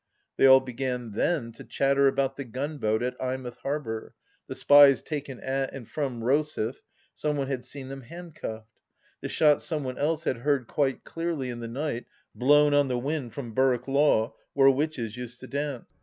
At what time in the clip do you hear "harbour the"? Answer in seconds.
3.59-4.55